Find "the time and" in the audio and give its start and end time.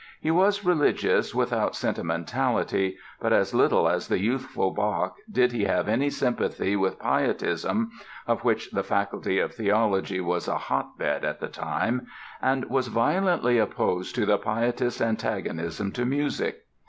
11.39-12.65